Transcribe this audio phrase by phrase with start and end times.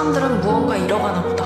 [0.00, 1.39] 사람들은 무언가 잃어가나 보다.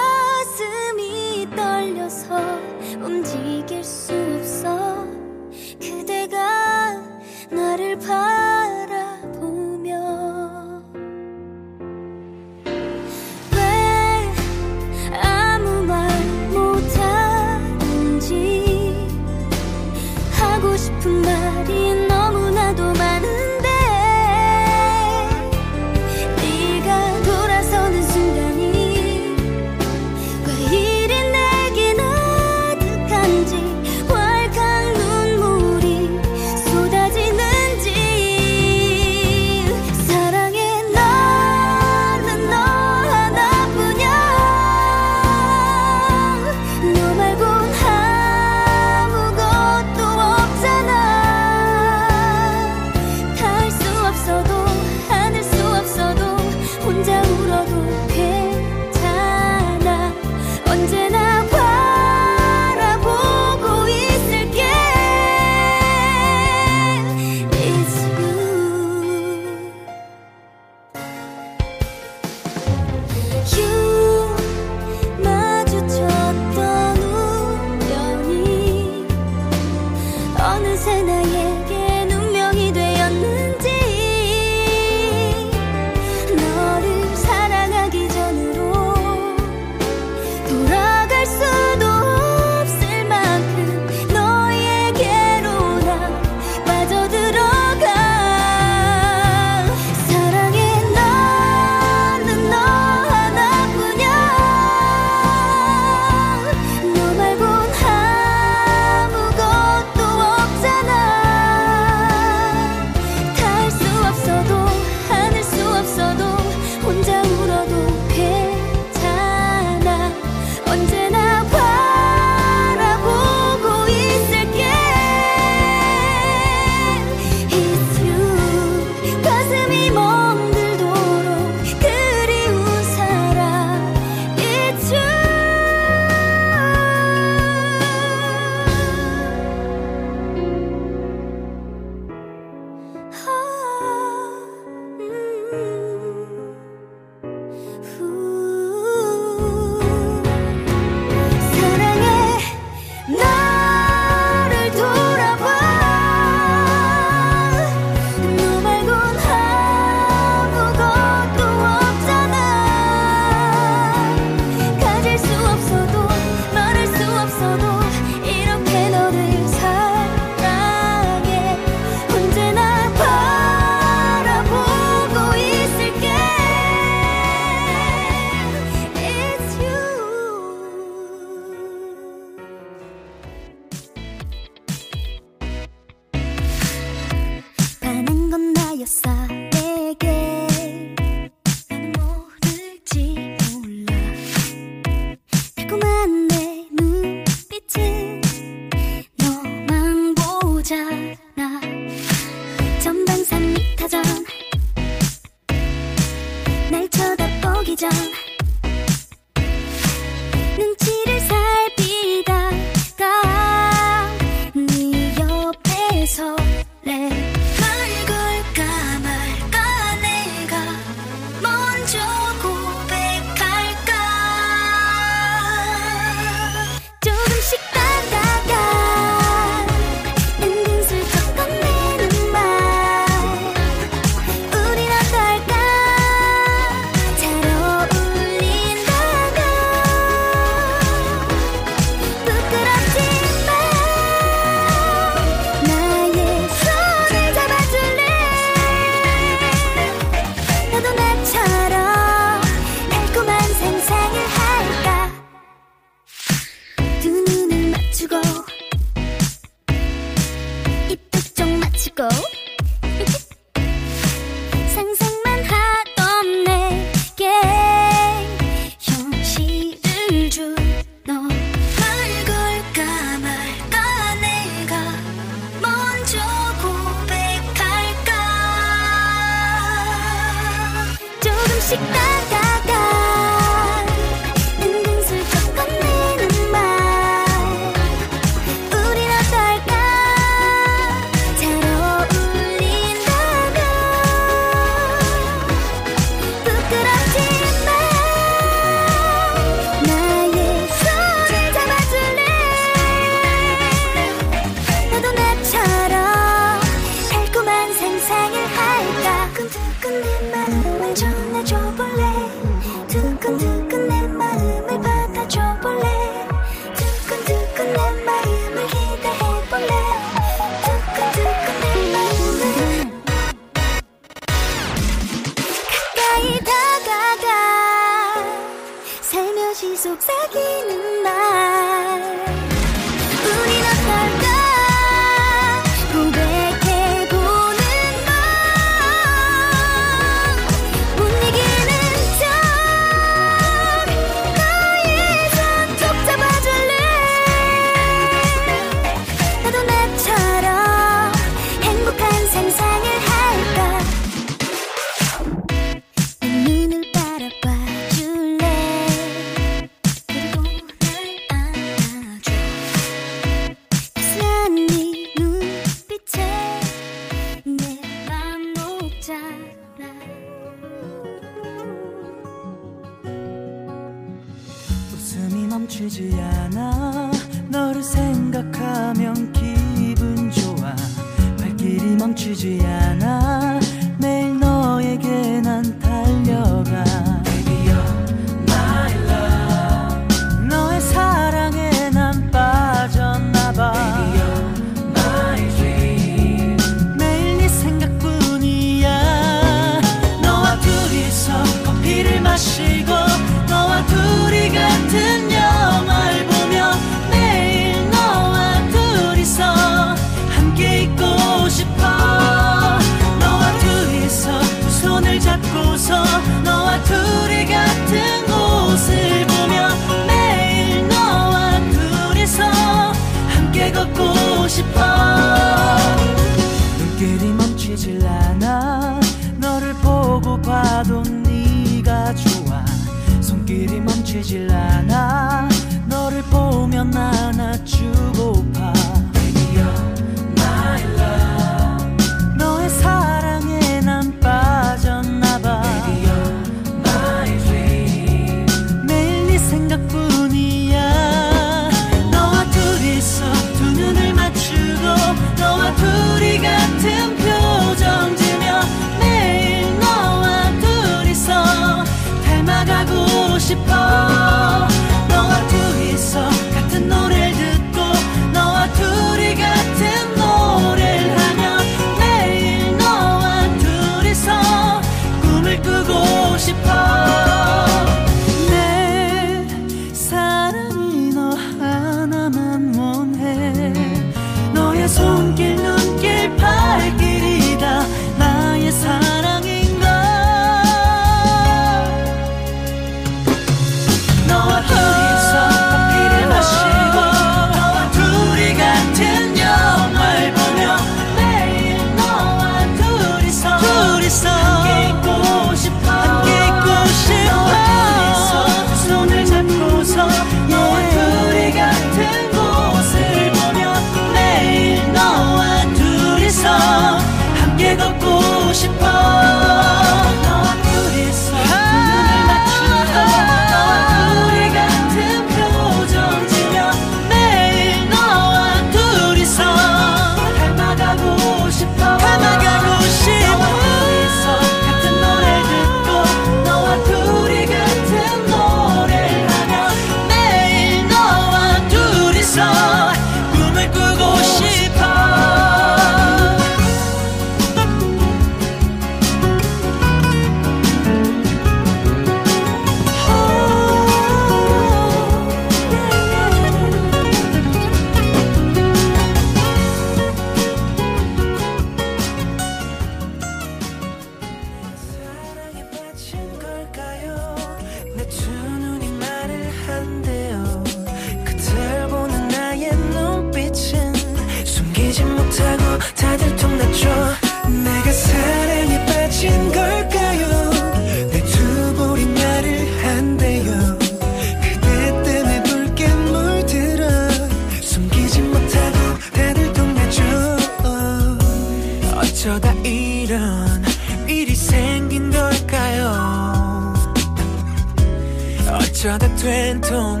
[598.80, 600.00] 어쩌다 된통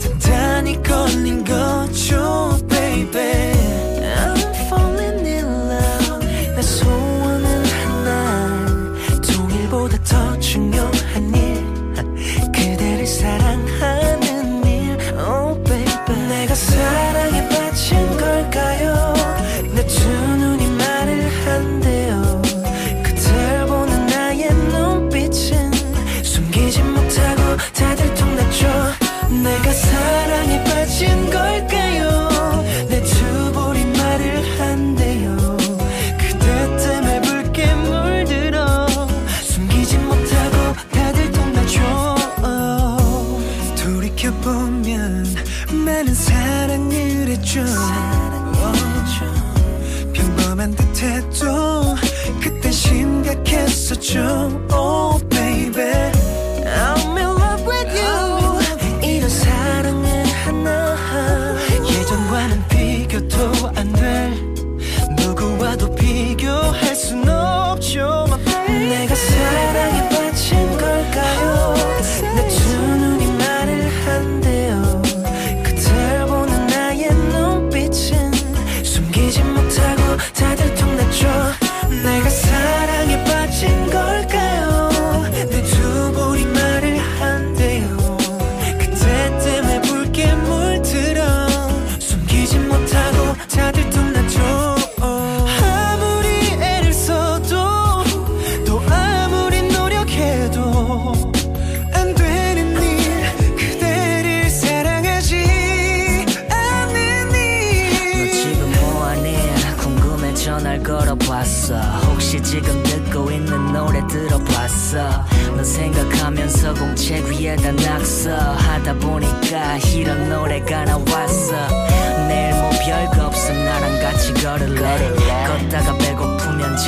[0.00, 3.87] 단단히 꺼낸 거죠 baby.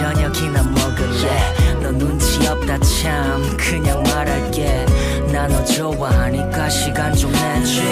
[0.01, 1.75] 저녁이나 먹을래.
[1.83, 3.55] 너 눈치 없다 참.
[3.59, 4.87] 그냥 말할게.
[5.31, 7.83] 나 너 좋아하니까 시간 좀 내줘.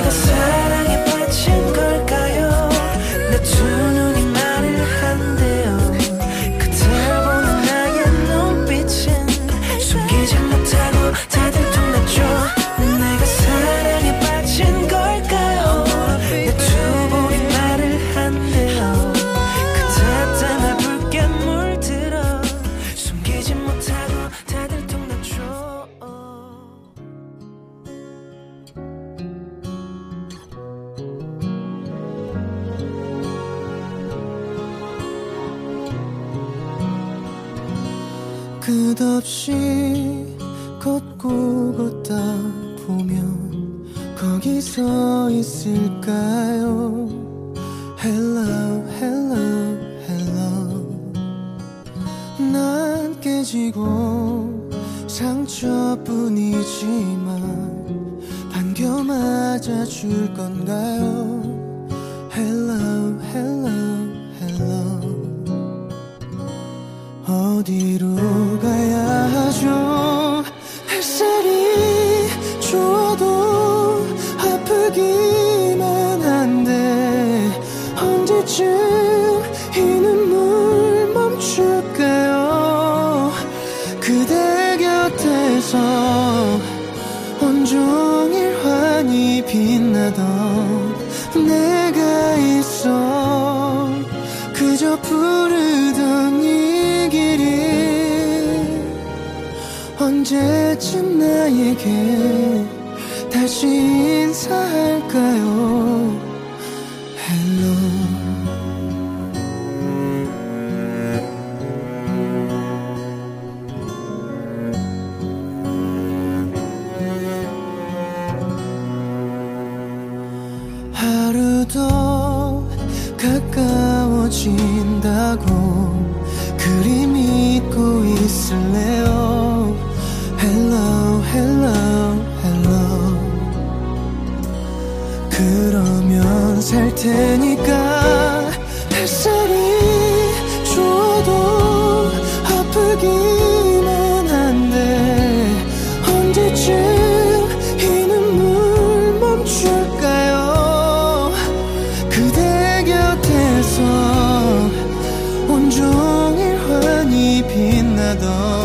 [158.15, 158.58] da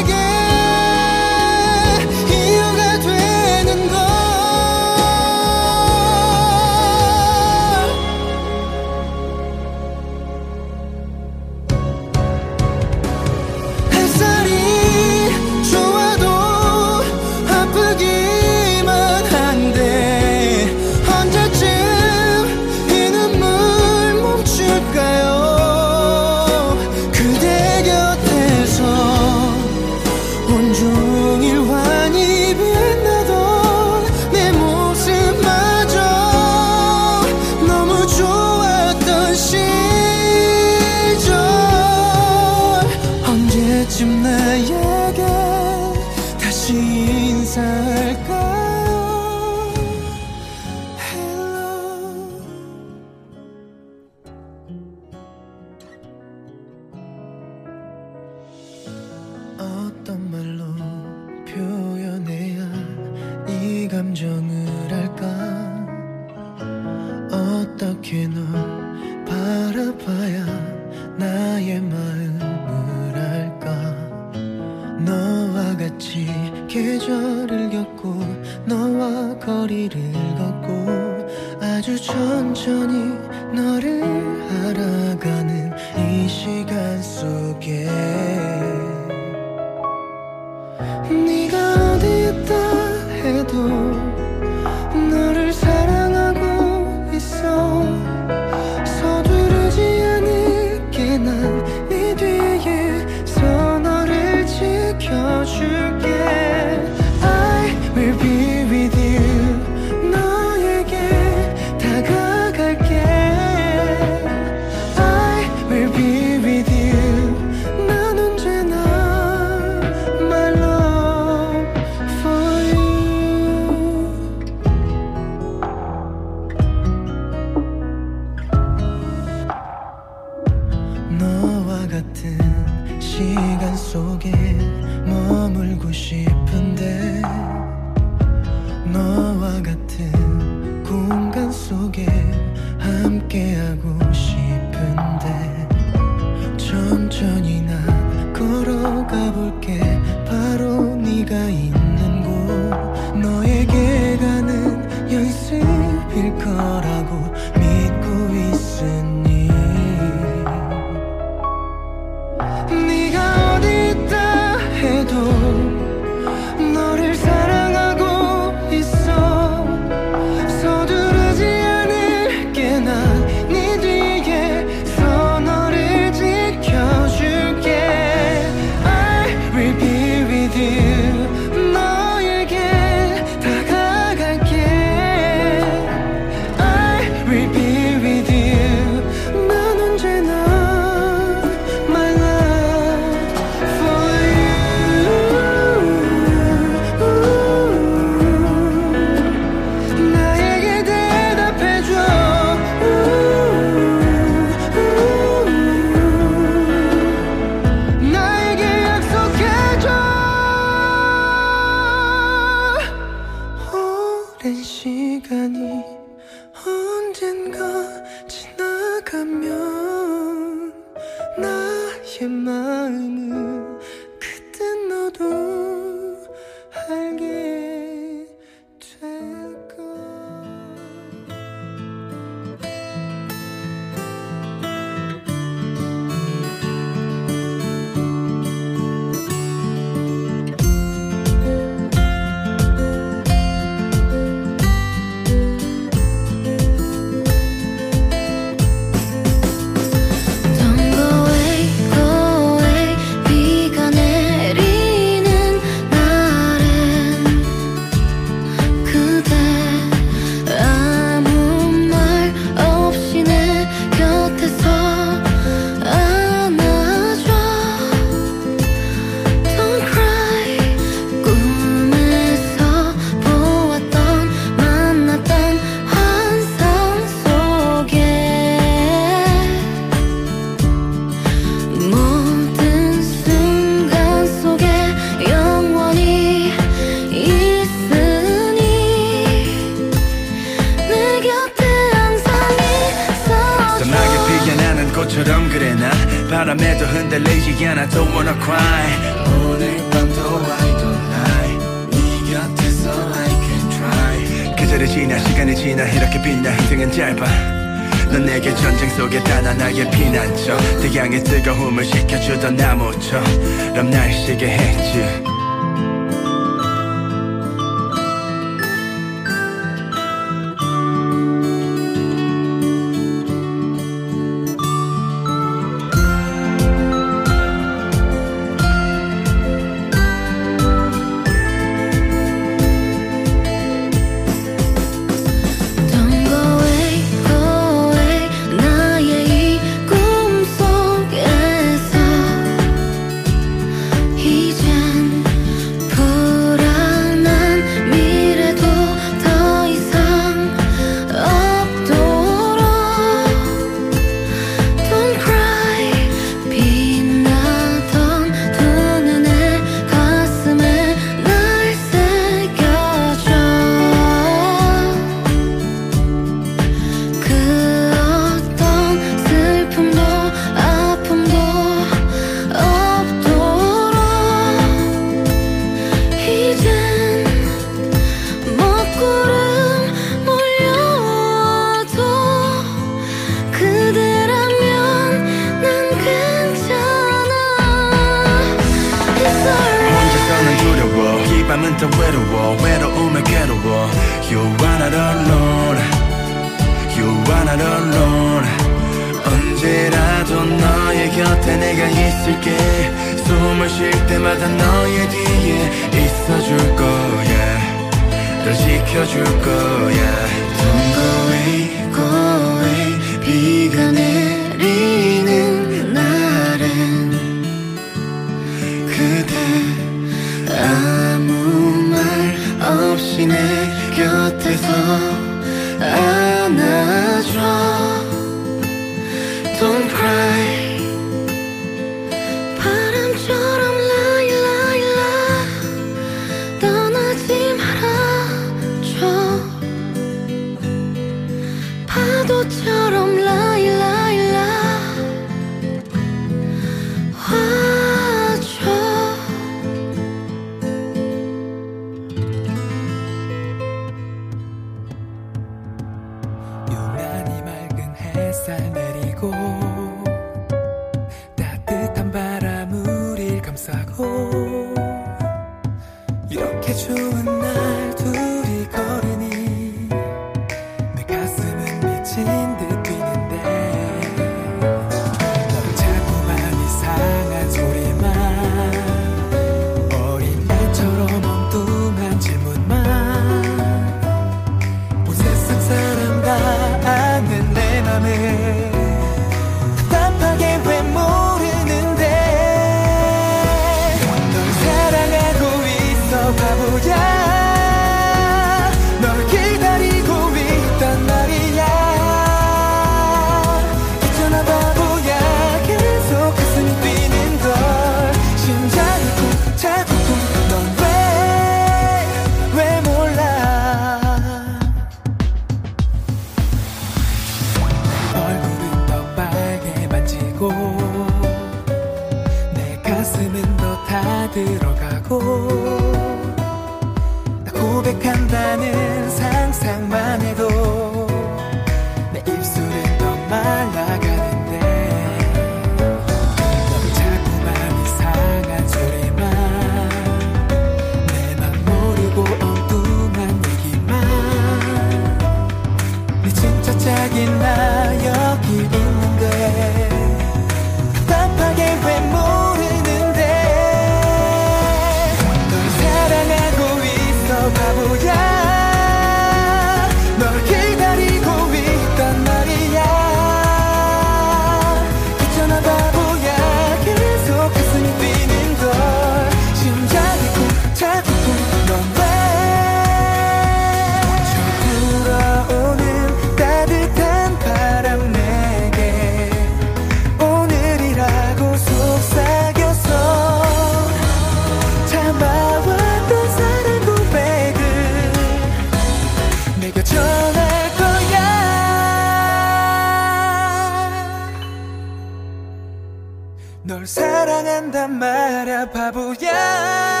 [596.81, 600.00] 널 사랑한단 말야 바보야.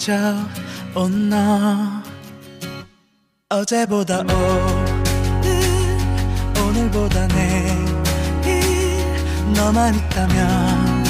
[0.00, 2.02] 가져온 너
[3.50, 4.32] 어제보다 오늘
[6.58, 7.68] 오늘보다 내일
[9.54, 11.04] 너만 있다면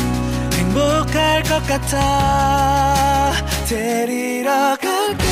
[0.55, 3.32] 행복할 것 같아.
[3.68, 5.24] 데리러 갈게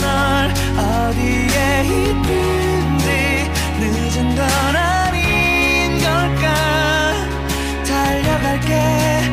[0.00, 0.54] 널.
[0.78, 3.06] 어디에 있든지
[3.80, 7.14] 늦은 건 아닌 걸까?
[7.84, 9.23] 달려갈게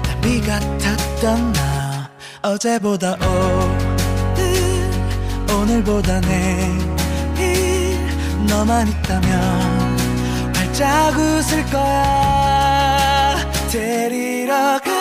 [0.04, 1.63] 담비 같았던 나
[2.44, 3.16] 어제보다
[4.36, 4.84] 오늘
[5.50, 8.06] 오늘보다 내일
[8.46, 13.38] 너만 있다면 활짝 웃을 거야.
[13.72, 14.93] 데리러 갈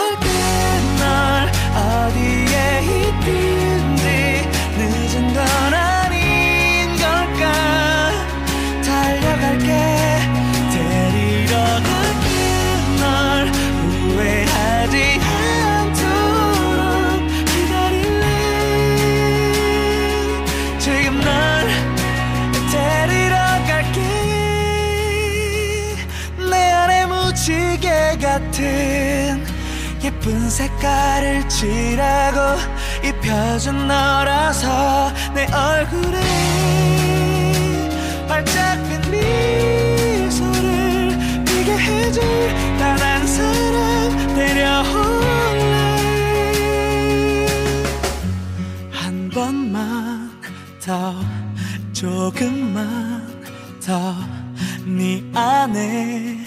[30.22, 32.38] 예쁜 색깔을 칠하고
[33.04, 36.20] 입혀준 너라서 내 얼굴에
[38.28, 42.22] 활짝 핀 미소를 피게 해줄
[42.78, 45.72] 단 한 사람 데려올래.
[48.92, 50.30] 한 번만
[50.84, 51.16] 더
[51.92, 53.42] 조금만
[53.84, 54.14] 더
[54.84, 56.38] 네 안에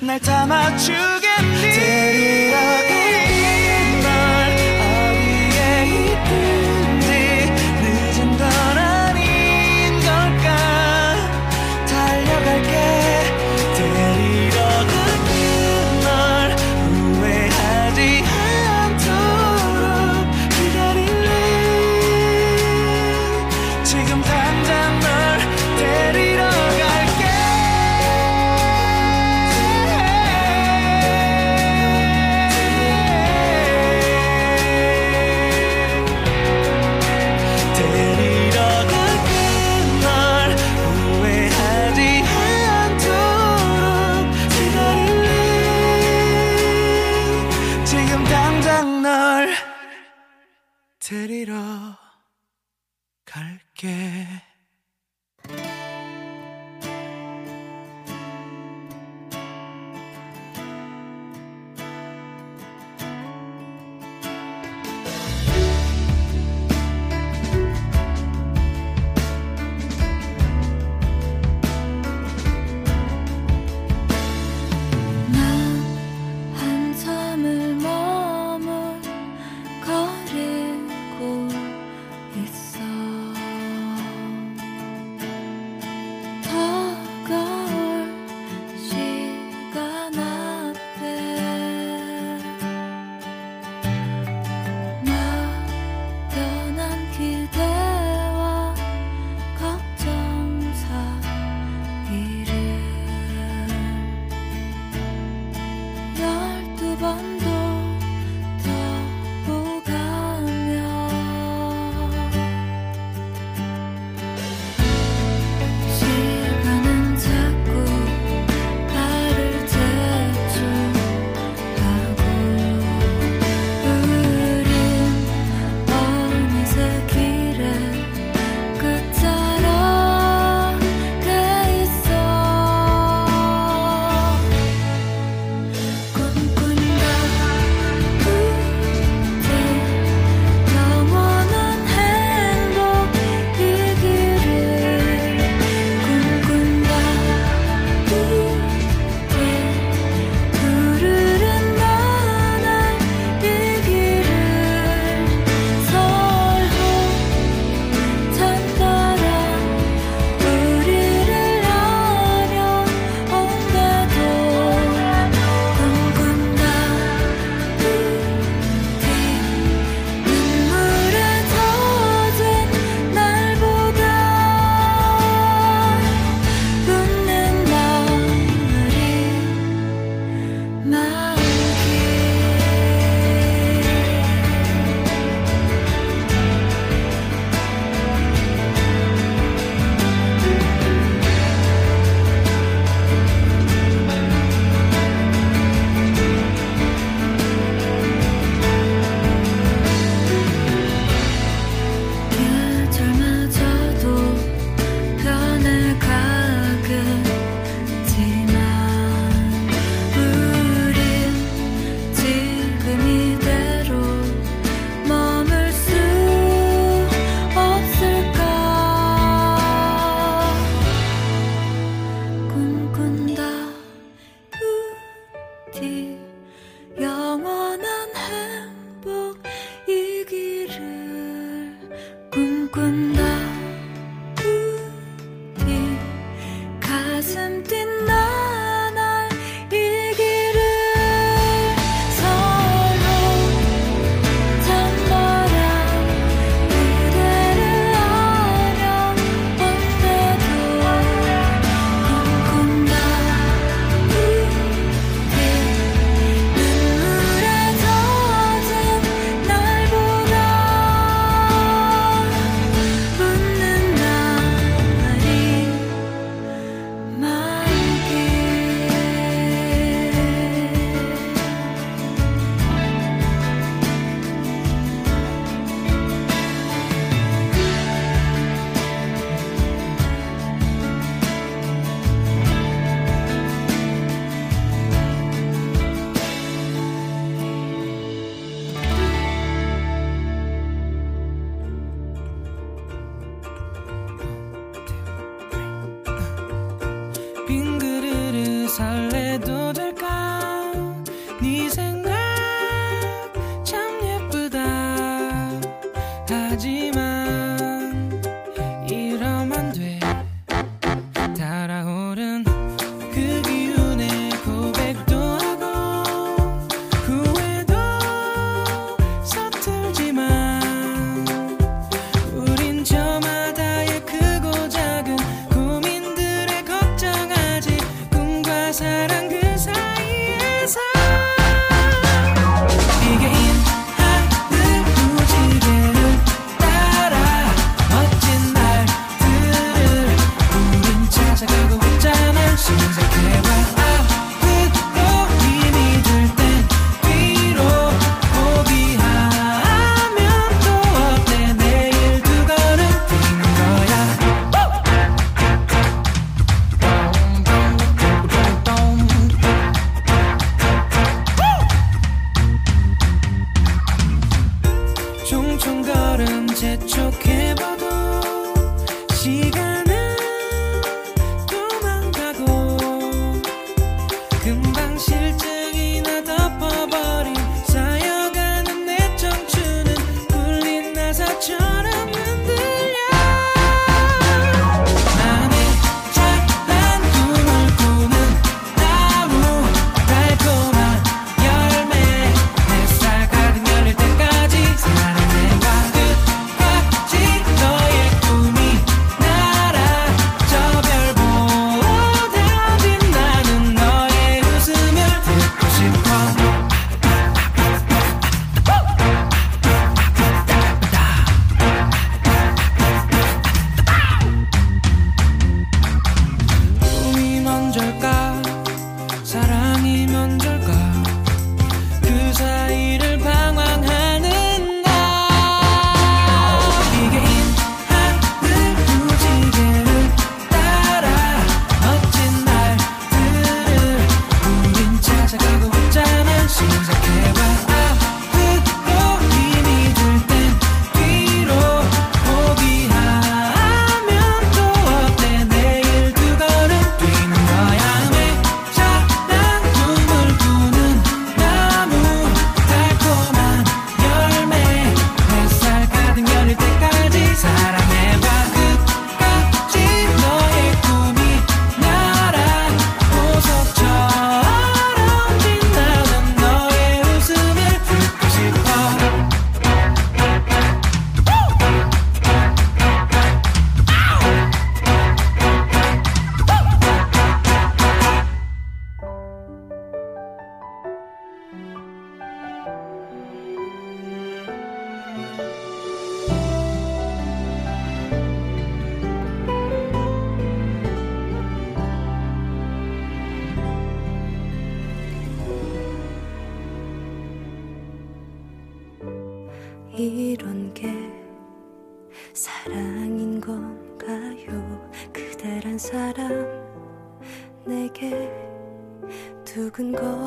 [0.00, 1.60] 날 담아주겠니?
[1.60, 2.56] 데리러
[2.88, 2.95] 갈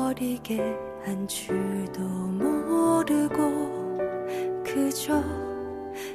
[0.00, 0.58] 버리게
[1.04, 3.98] 한 줄도 모르고
[4.64, 5.22] 그저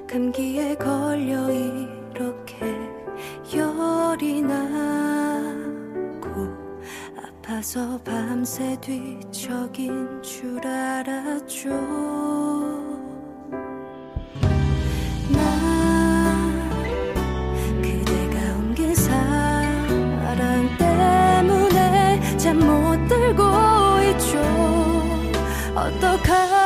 [0.10, 2.66] 감기에 걸려 이렇게
[3.56, 5.78] 열이 나고
[7.16, 11.70] 아파서 밤새 뒤척인 줄 알았죠.
[25.76, 26.65] 音から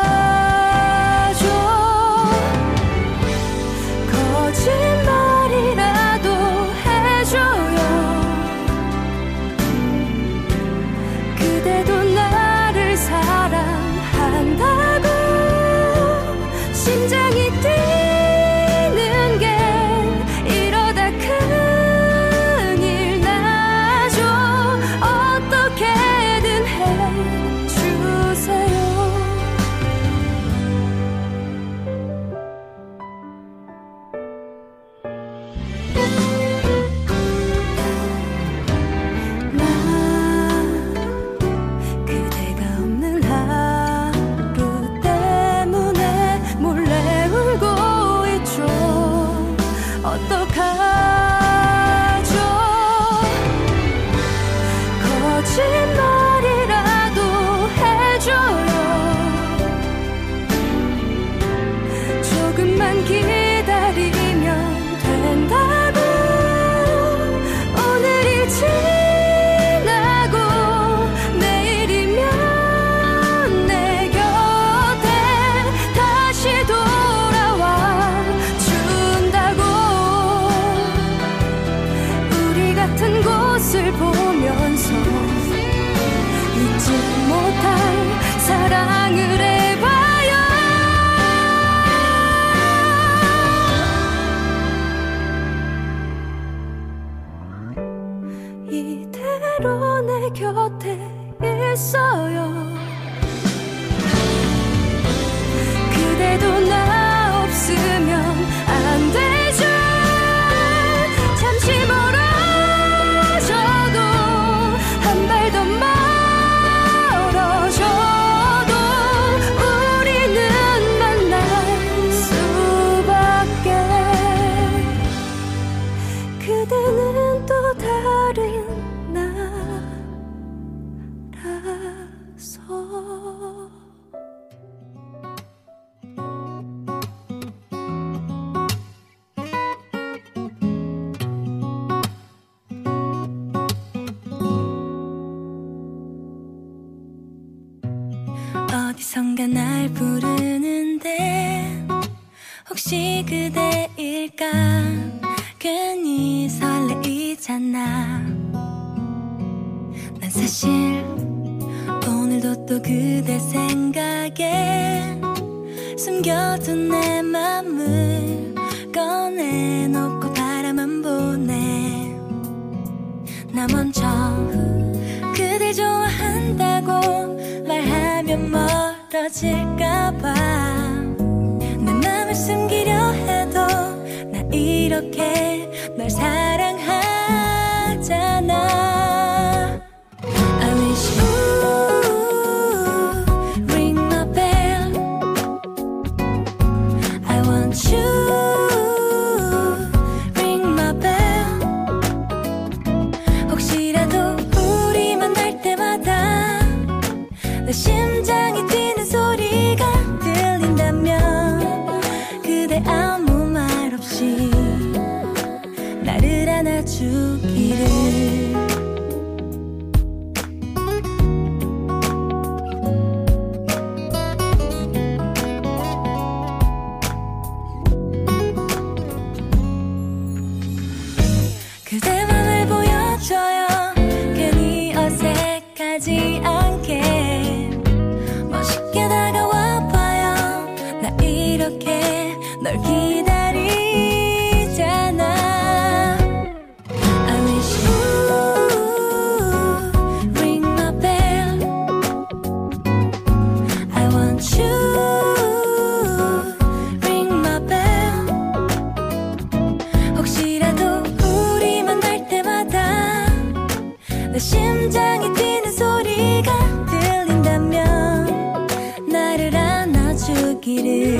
[264.99, 266.51] 심장이 뛰는 소리가
[266.85, 268.67] 들린다면
[269.07, 271.19] 나를 안아주기를.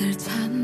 [0.00, 0.59] 그댈 찾네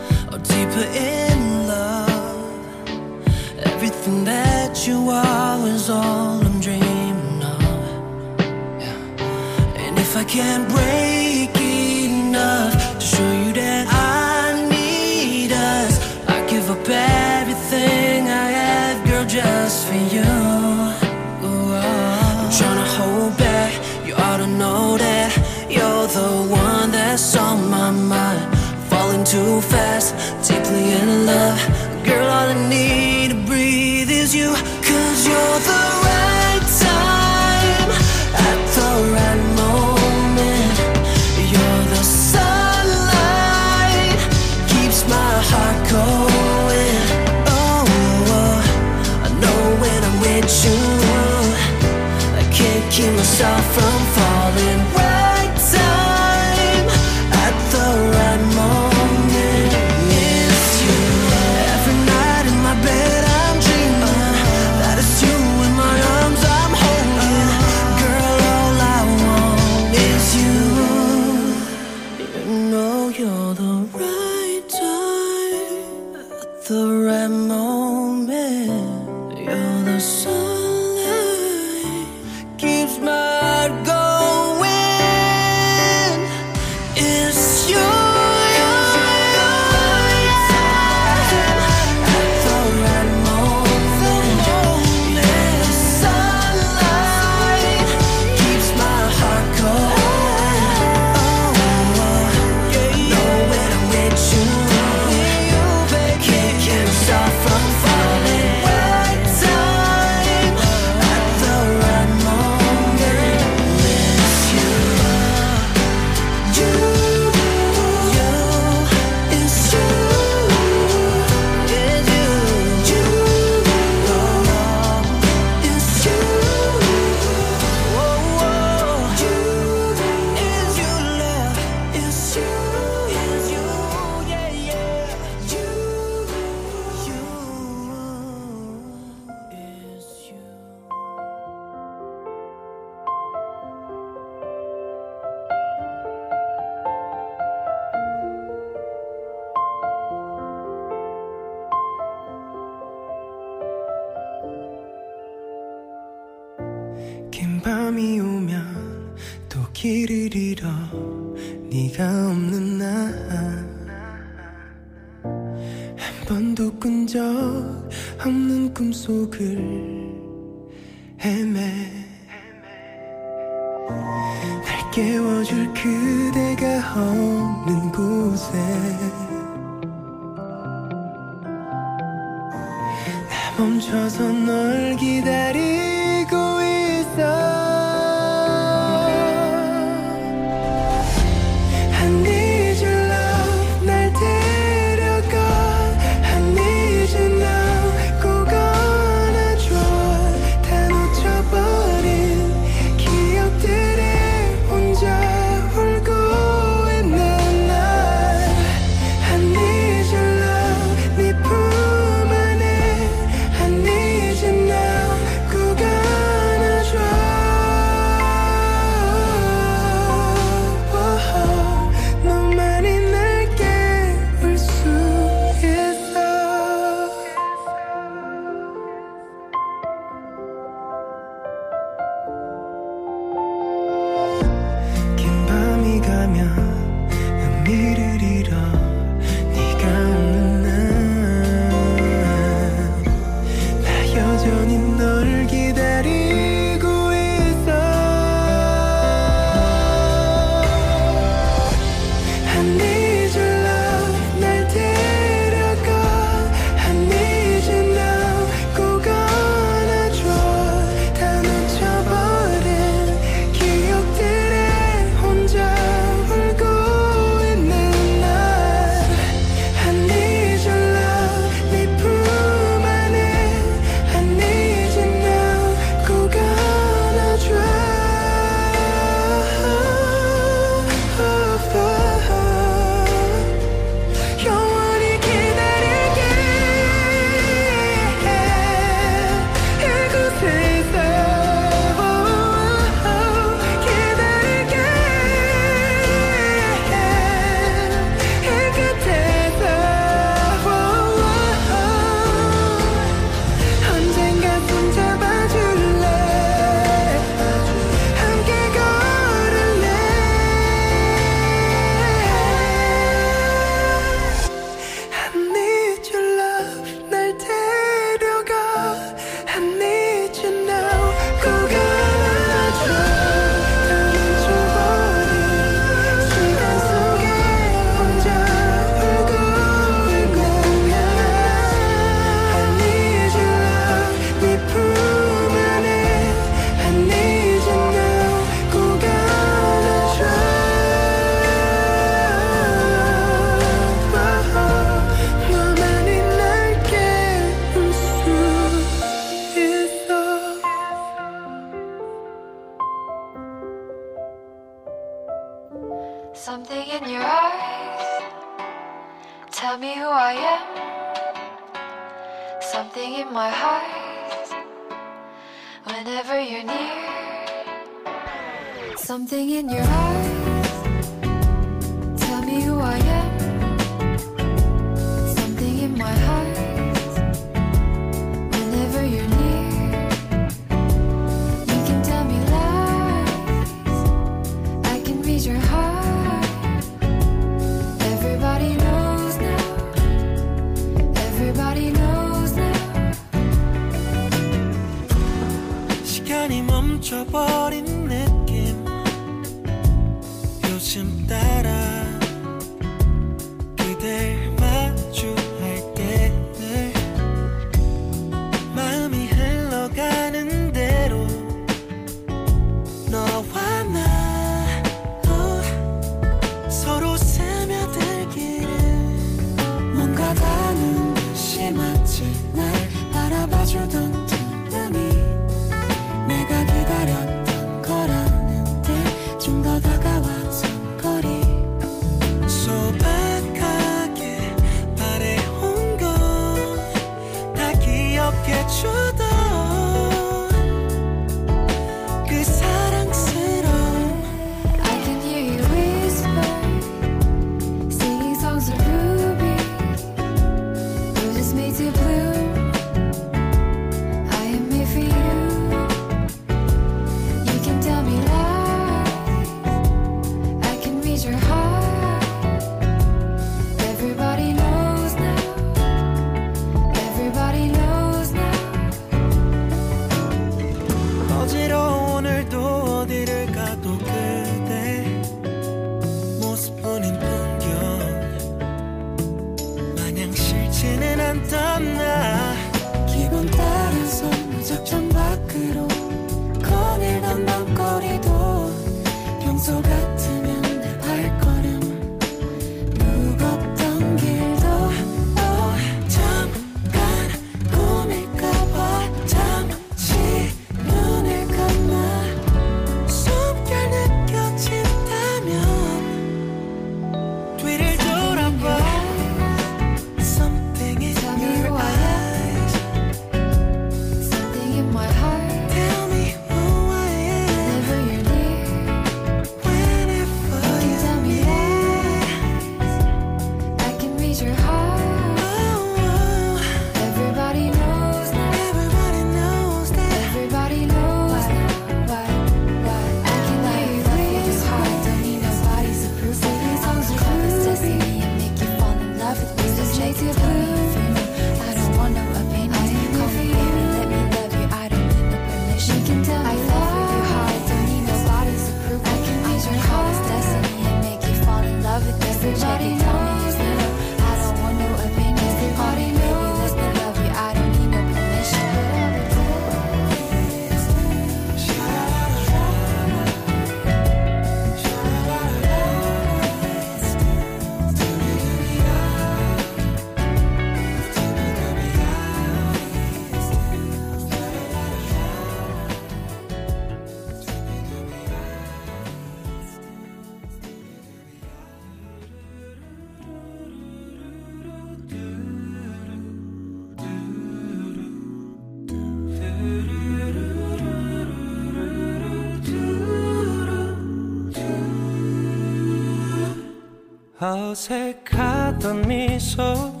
[597.74, 600.00] 어색하던 미소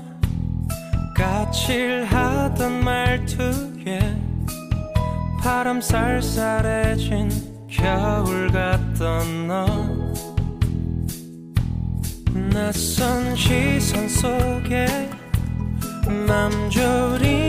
[1.16, 3.98] 까칠하던 말투에
[5.42, 7.28] 바람 쌀쌀해진
[7.68, 9.66] 겨울 같던 너.
[12.52, 15.10] 낯선 시선 속에
[16.28, 17.43] 맘 졸인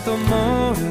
[0.00, 0.87] the moon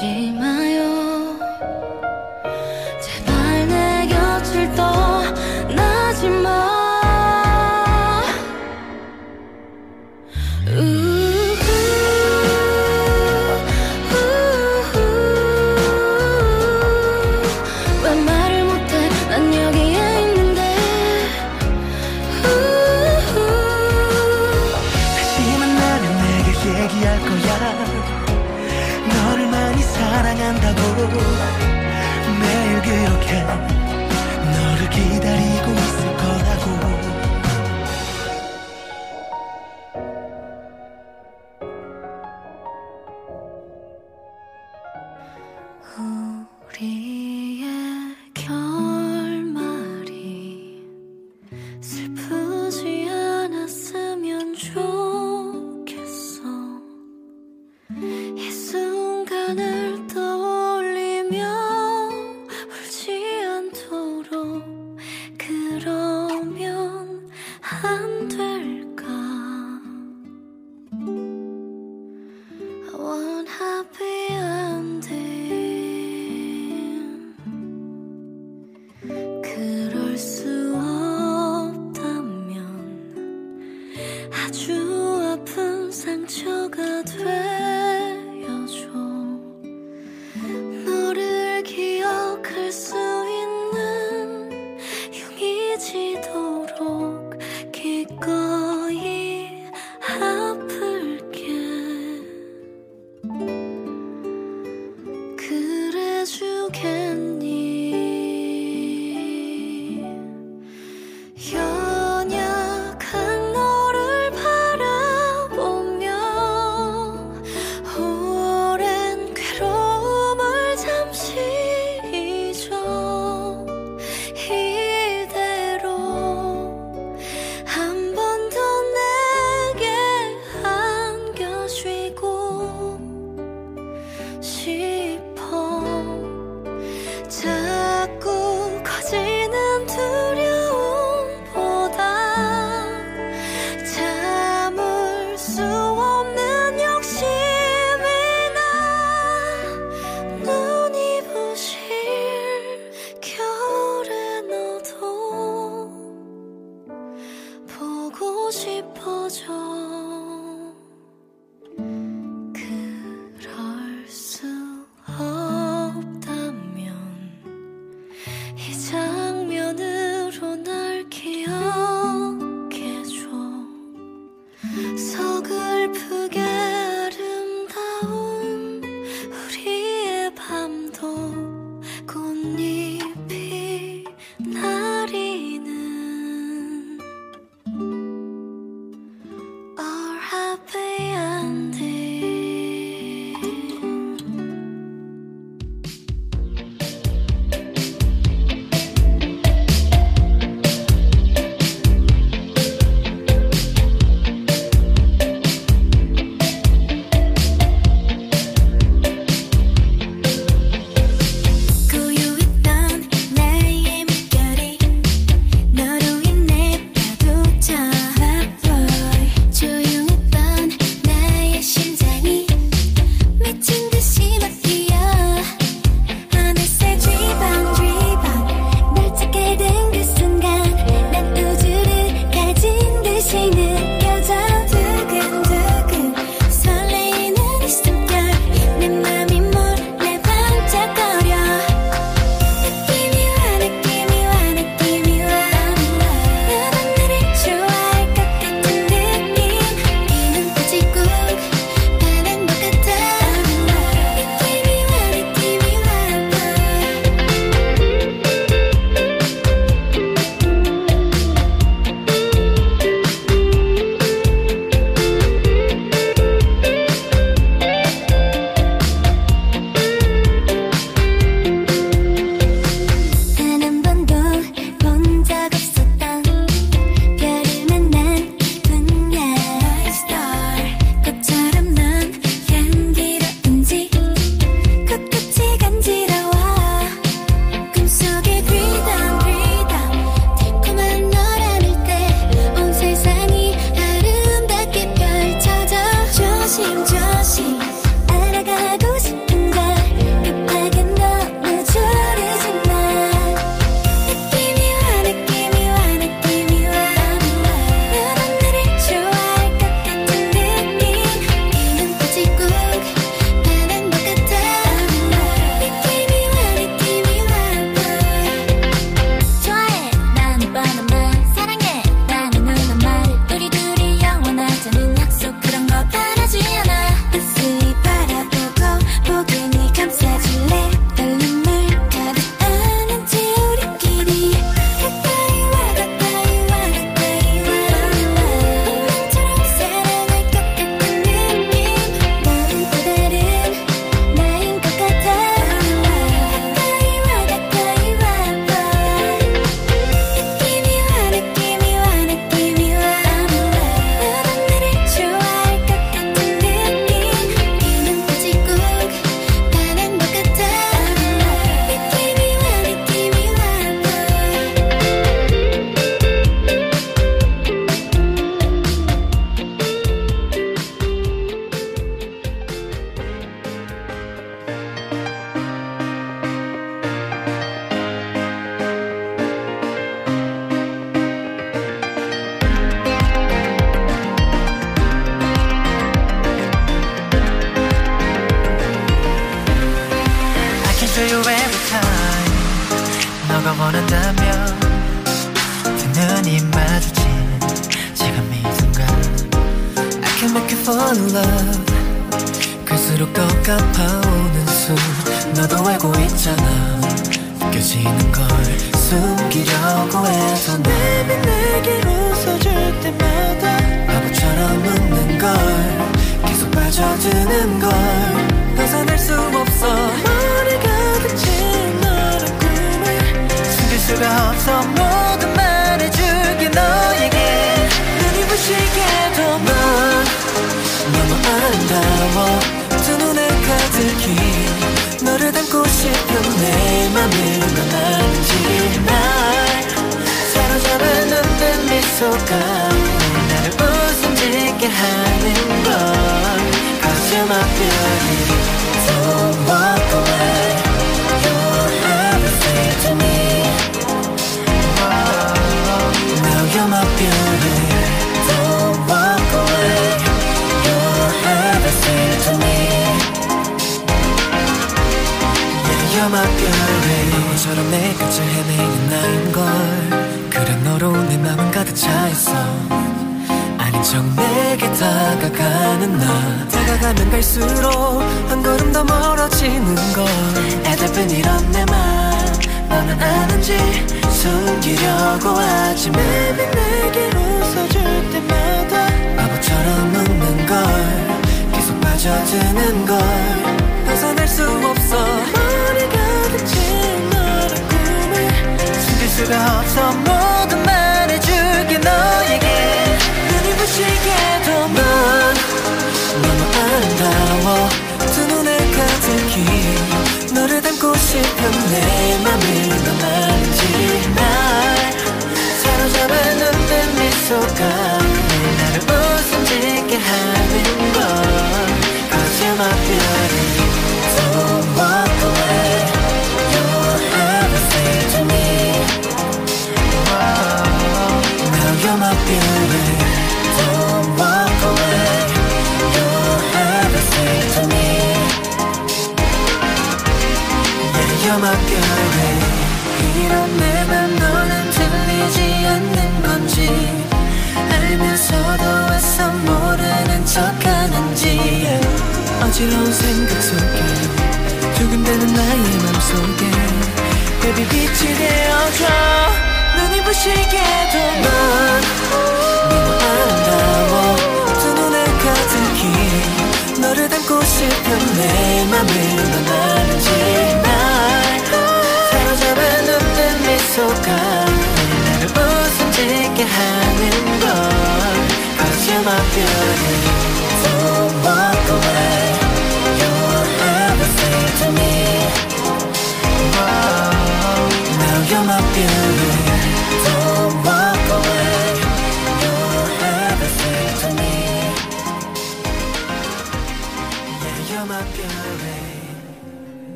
[0.00, 0.32] 놓지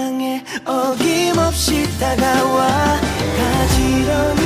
[0.00, 3.00] 향해 어김없이 다가와
[3.36, 4.39] 가지런히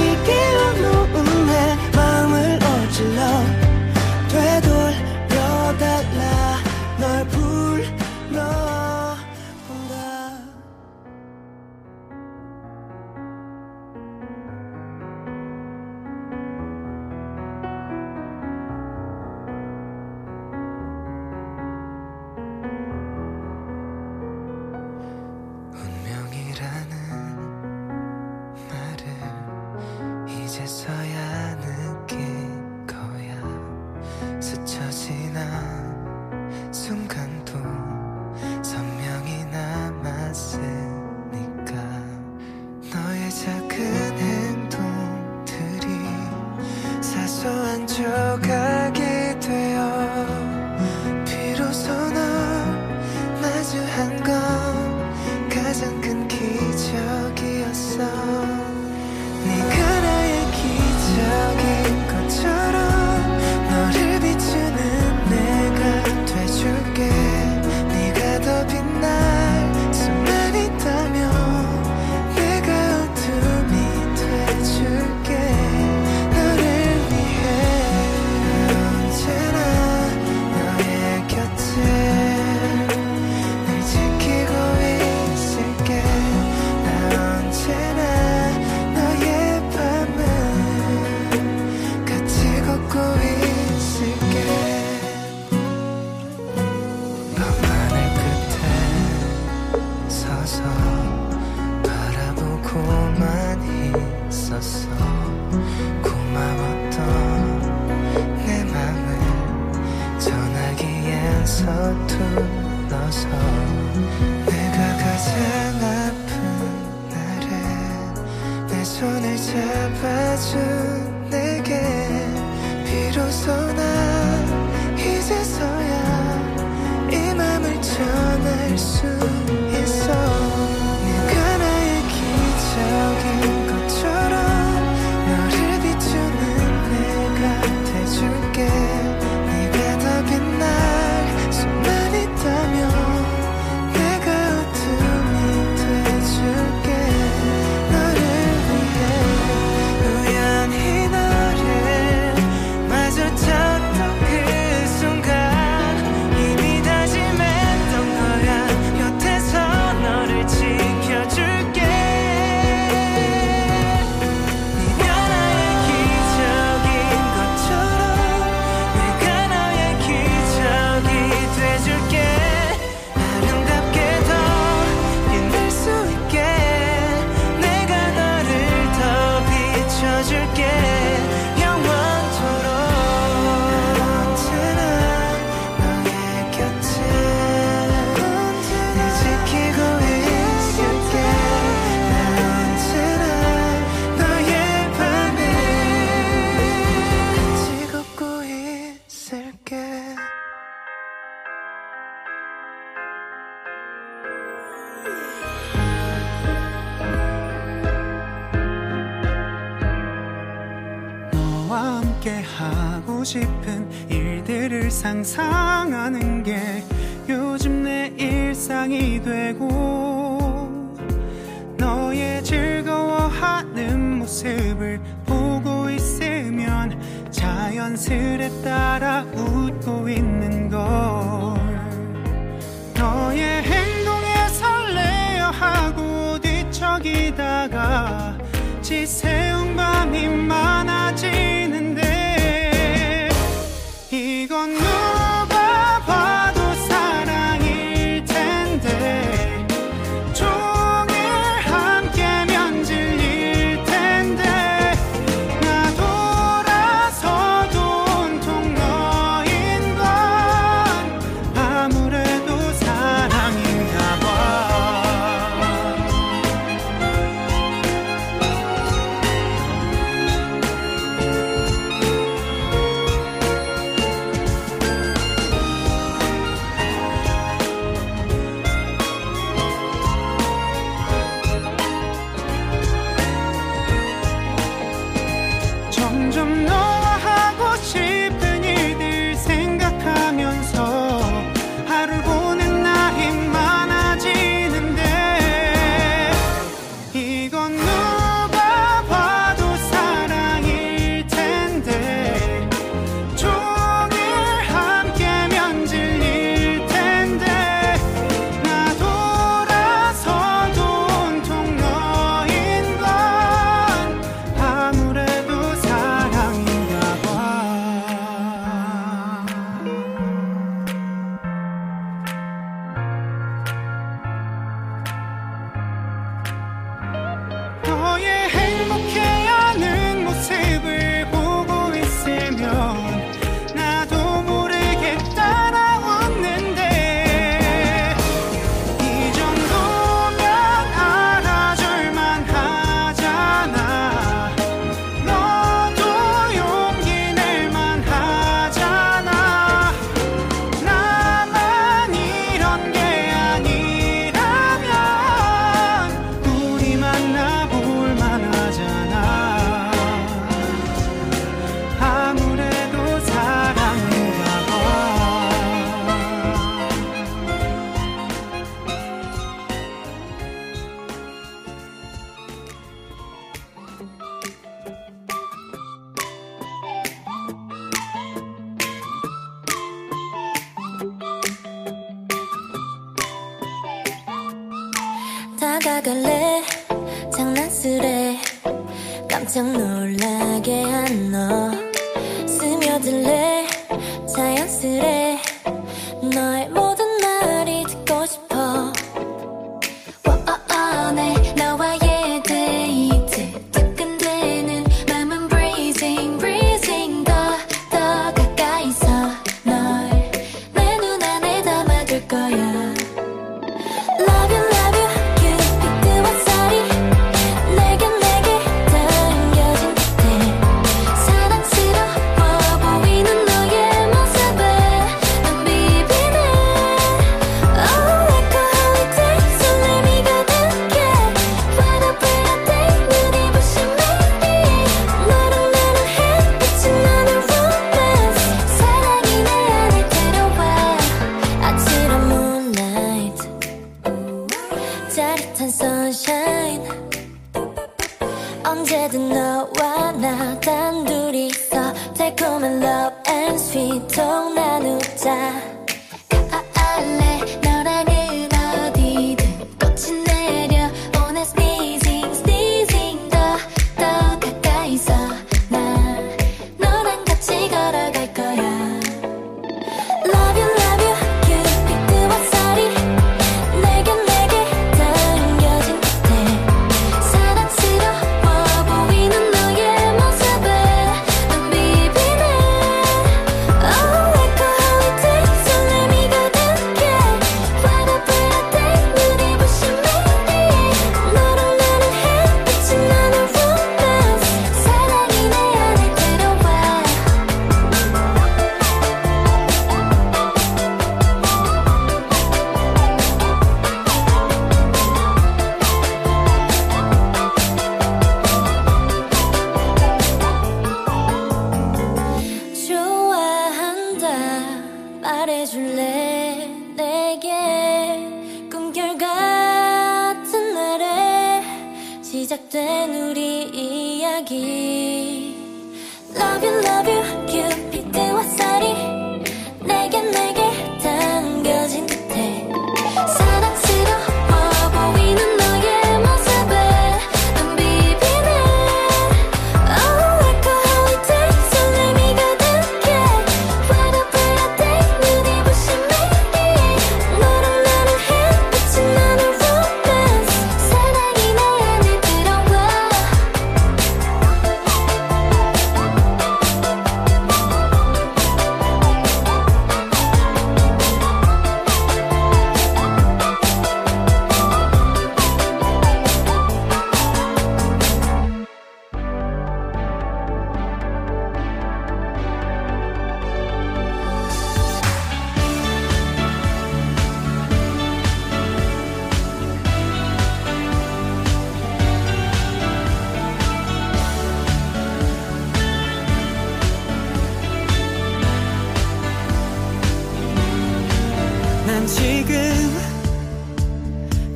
[591.86, 592.54] 난 지금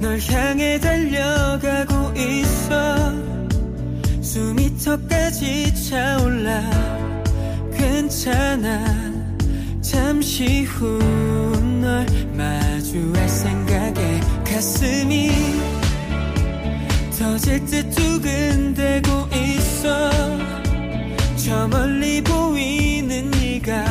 [0.00, 3.12] 널 향해 달려가고 있어.
[4.22, 6.62] 수미터까지 차올라.
[7.76, 9.08] 괜찮아.
[9.80, 12.04] 잠시 후 널
[12.36, 15.30] 마주할 생각에 가슴이
[17.18, 20.10] 터질 듯 두근대고 있어.
[21.36, 23.84] 저 멀리 보이는 네가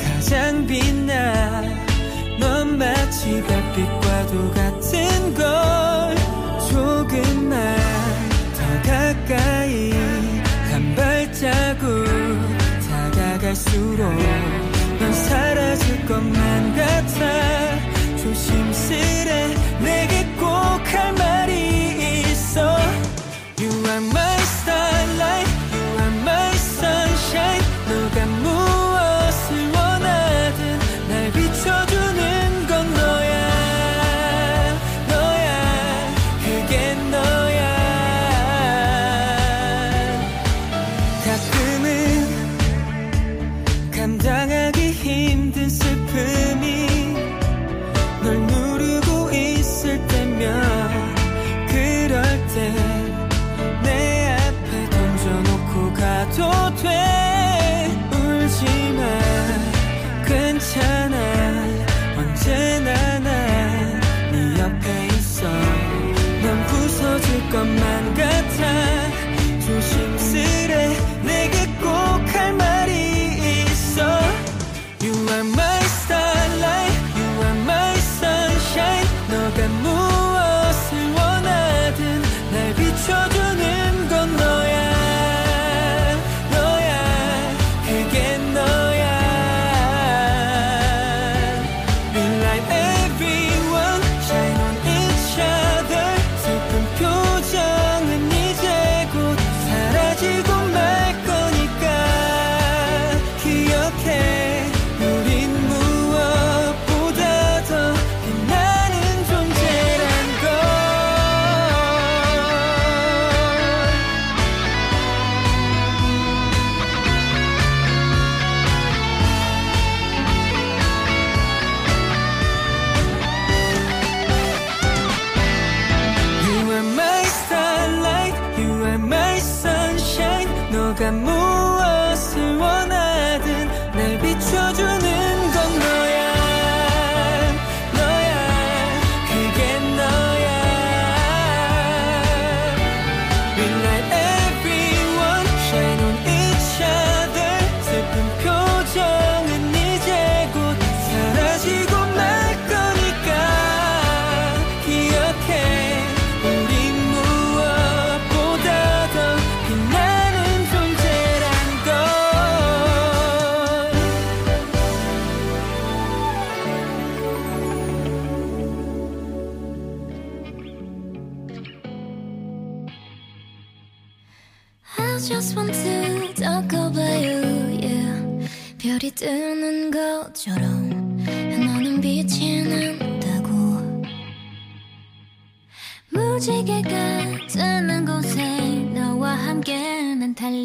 [0.00, 1.81] 가장 빛나
[2.82, 6.16] 마치 별빛과도 같은 걸
[6.68, 7.76] 조금만
[8.56, 9.92] 더 가까이
[10.68, 12.04] 한 발자국
[12.90, 14.12] 다가갈수록
[14.98, 17.71] 넌 사라질 것만 같아.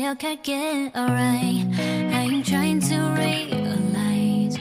[0.07, 1.67] 기억할게 alright
[2.13, 4.57] I'm trying to realize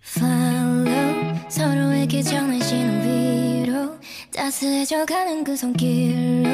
[0.00, 3.98] follow 서로에게 전해지는 위로
[4.32, 6.48] 따스해져가는 그 손길로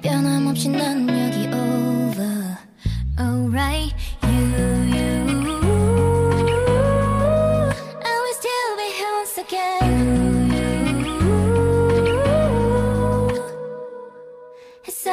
[0.00, 2.56] 변함없이 난 여기 over
[3.20, 3.94] alright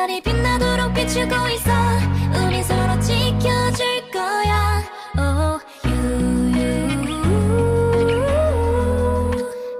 [0.06, 1.72] 별이 빛나도록 비추고 있어.
[2.46, 4.84] 우리 서로 지켜줄 거야.
[5.18, 5.96] Oh, you,
[6.54, 7.24] you.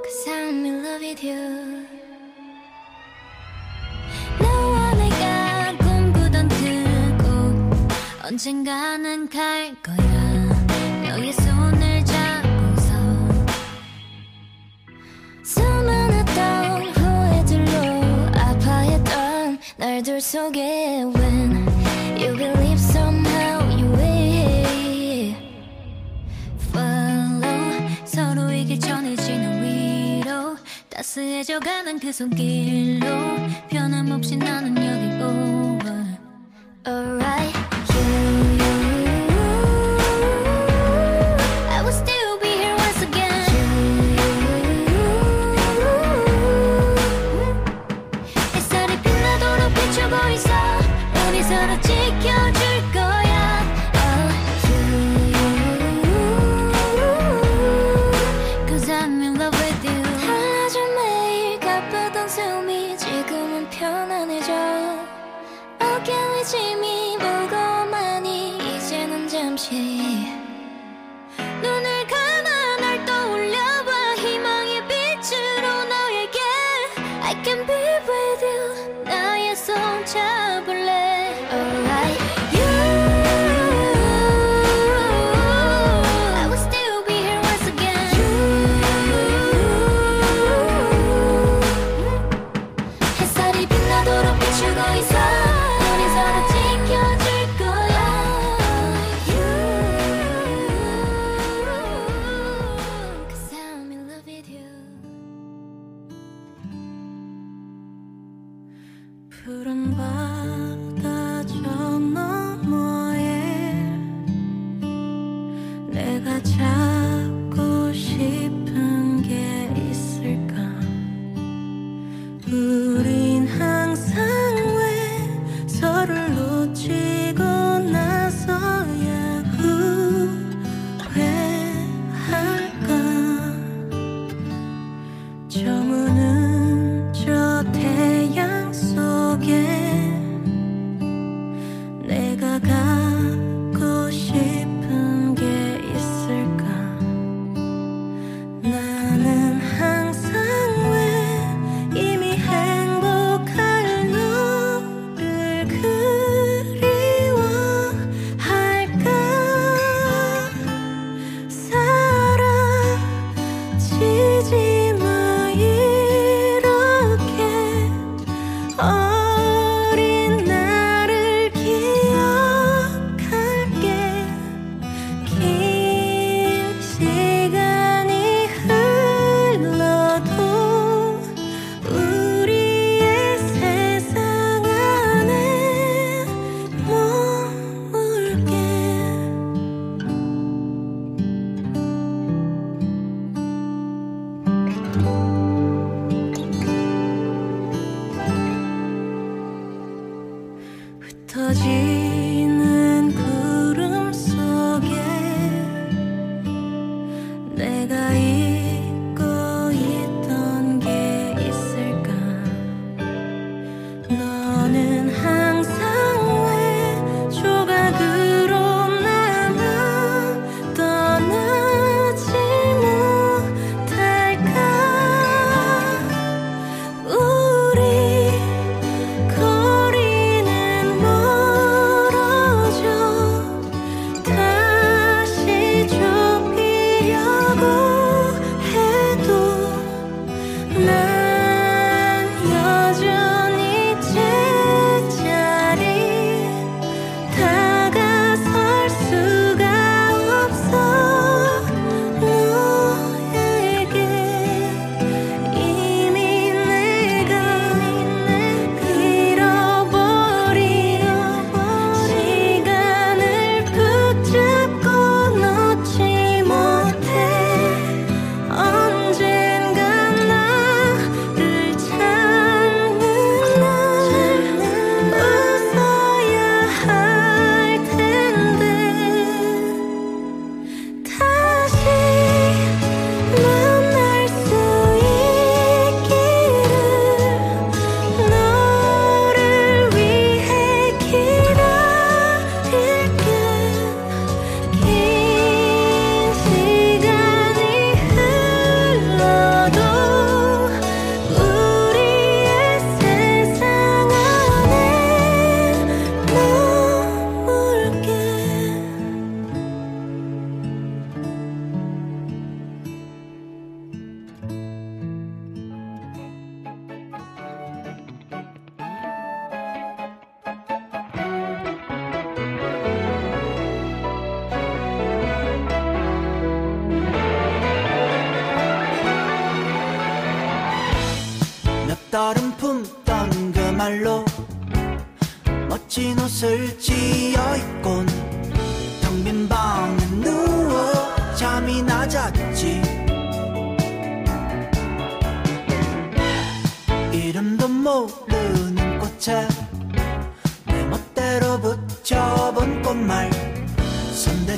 [0.04, 1.86] Cause I'm in love with you.
[4.40, 10.05] 너와 내가 꿈꾸던 그곳 언젠가는 갈 거야.
[19.96, 21.66] 말들 속에 When
[22.20, 25.36] you believe somehow you will
[26.70, 30.58] Follow 서로에게 전해지는 위로
[30.90, 33.08] 따스해져가는 그 손길로
[33.70, 36.06] 변함없이 나는 여기 over
[36.86, 37.65] Alright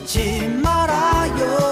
[0.07, 1.66] 손대지 말아요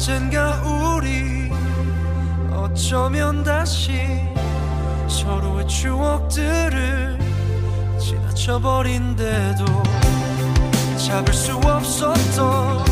[0.00, 1.52] 언젠가 우리
[2.50, 4.00] 어쩌면 다시
[5.06, 7.18] 서로의 추억들을
[7.98, 9.66] 지나쳐버린데도
[10.96, 12.82] 잡을 수 없었던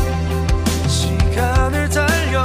[0.87, 2.43] 시간을 달려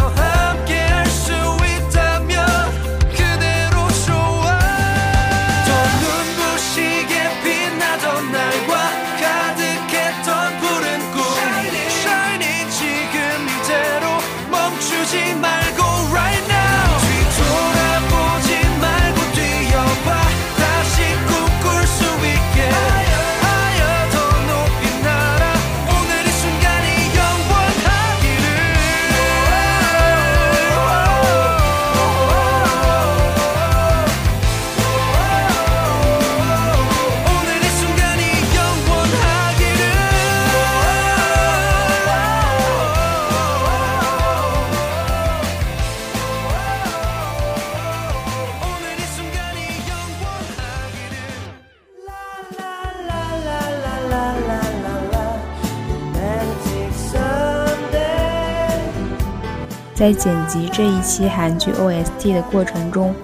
[60.04, 63.14] 在剪辑这一期韩剧 OST 的过程中，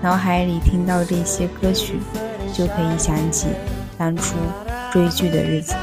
[0.00, 1.98] 脑海里听到这些歌曲，
[2.54, 3.48] 就可以想起
[3.96, 4.36] 当初
[4.92, 5.74] 追剧的日子。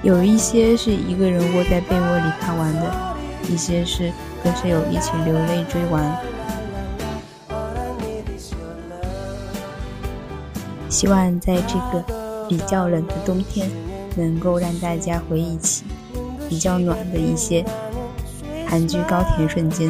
[0.00, 2.94] 有一些是一个人窝在被窝里看完的，
[3.48, 4.12] 一些是
[4.44, 6.16] 跟室友一起流泪追完。
[10.88, 13.68] 希望在这个比较冷的冬天，
[14.14, 15.82] 能够让大家回忆起
[16.50, 17.64] 比较暖的一些
[18.66, 19.88] 韩剧高甜瞬间。